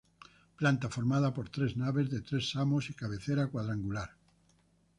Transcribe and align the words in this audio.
Planta 0.61 0.89
formada 0.89 1.31
por 1.35 1.49
tres 1.49 1.75
naves 1.77 2.09
de 2.09 2.21
tres 2.21 2.49
samos 2.49 2.89
y 2.89 2.95
cabecera 2.95 3.49
cuadrangular. 3.51 4.15